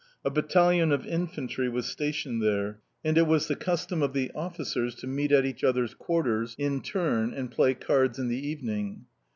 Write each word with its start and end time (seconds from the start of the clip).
A 0.25 0.31
battalion 0.31 0.91
of 0.91 1.05
infantry 1.05 1.69
was 1.69 1.85
stationed 1.85 2.41
there; 2.41 2.81
and 3.05 3.19
it 3.19 3.27
was 3.27 3.47
the 3.47 3.55
custom 3.55 4.01
of 4.01 4.13
the 4.13 4.31
officers 4.33 4.95
to 4.95 5.05
meet 5.05 5.31
at 5.31 5.45
each 5.45 5.63
other's 5.63 5.93
quarters 5.93 6.55
in 6.57 6.81
turn 6.81 7.31
and 7.35 7.51
play 7.51 7.75
cards 7.75 8.17
in 8.17 8.27
the 8.27 8.47
evening. 8.47 9.05